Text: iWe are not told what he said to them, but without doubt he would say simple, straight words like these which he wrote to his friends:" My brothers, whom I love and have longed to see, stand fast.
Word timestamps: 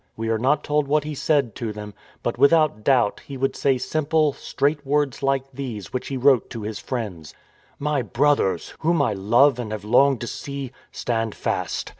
iWe 0.17 0.29
are 0.29 0.39
not 0.39 0.63
told 0.63 0.87
what 0.87 1.03
he 1.03 1.13
said 1.13 1.53
to 1.53 1.71
them, 1.71 1.93
but 2.23 2.35
without 2.35 2.83
doubt 2.83 3.19
he 3.19 3.37
would 3.37 3.55
say 3.55 3.77
simple, 3.77 4.33
straight 4.33 4.83
words 4.83 5.21
like 5.21 5.43
these 5.53 5.93
which 5.93 6.07
he 6.07 6.17
wrote 6.17 6.49
to 6.49 6.63
his 6.63 6.79
friends:" 6.79 7.35
My 7.77 8.01
brothers, 8.01 8.73
whom 8.79 8.99
I 8.99 9.13
love 9.13 9.59
and 9.59 9.71
have 9.71 9.85
longed 9.85 10.21
to 10.21 10.27
see, 10.27 10.71
stand 10.91 11.35
fast. 11.35 11.87